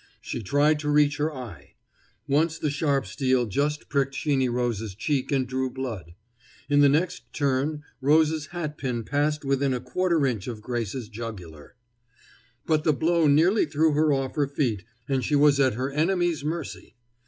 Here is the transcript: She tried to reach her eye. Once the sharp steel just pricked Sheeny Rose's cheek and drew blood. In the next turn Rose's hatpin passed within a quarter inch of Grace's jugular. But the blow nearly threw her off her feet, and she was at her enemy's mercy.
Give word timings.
She 0.19 0.41
tried 0.41 0.79
to 0.79 0.89
reach 0.89 1.17
her 1.17 1.31
eye. 1.31 1.75
Once 2.27 2.57
the 2.57 2.71
sharp 2.71 3.05
steel 3.05 3.45
just 3.45 3.87
pricked 3.87 4.15
Sheeny 4.15 4.49
Rose's 4.51 4.95
cheek 4.95 5.31
and 5.31 5.45
drew 5.45 5.69
blood. 5.69 6.15
In 6.67 6.79
the 6.79 6.89
next 6.89 7.31
turn 7.33 7.83
Rose's 8.01 8.47
hatpin 8.47 9.03
passed 9.05 9.45
within 9.45 9.75
a 9.75 9.79
quarter 9.79 10.25
inch 10.25 10.47
of 10.47 10.59
Grace's 10.59 11.07
jugular. 11.07 11.75
But 12.65 12.83
the 12.83 12.93
blow 12.93 13.27
nearly 13.27 13.67
threw 13.67 13.91
her 13.91 14.11
off 14.11 14.33
her 14.37 14.47
feet, 14.47 14.83
and 15.07 15.23
she 15.23 15.35
was 15.35 15.59
at 15.59 15.75
her 15.75 15.91
enemy's 15.91 16.43
mercy. 16.43 16.95